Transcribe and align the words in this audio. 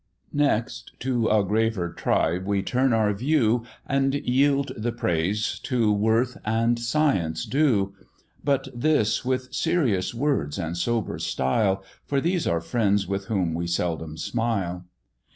NEXT, 0.33 0.93
to 1.01 1.27
a 1.29 1.43
graver 1.45 1.93
tribe 1.93 2.47
we 2.47 2.63
turn 2.63 2.91
our 2.91 3.13
view, 3.13 3.63
And 3.85 4.15
yield 4.15 4.71
the 4.75 4.91
praise 4.91 5.59
to 5.65 5.93
worth 5.93 6.39
and 6.43 6.79
science 6.79 7.45
due, 7.45 7.93
But 8.43 8.67
this 8.73 9.23
with 9.23 9.53
serious 9.53 10.11
words 10.11 10.57
and 10.57 10.75
sober 10.75 11.19
style, 11.19 11.83
For 12.07 12.19
these 12.19 12.47
are 12.47 12.61
friends 12.61 13.07
with 13.07 13.25
whom 13.25 13.53
we 13.53 13.67
seldom 13.67 14.17
smile. 14.17 14.87